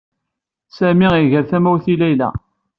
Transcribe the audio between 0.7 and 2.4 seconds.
Sami iger tamawt i Layla.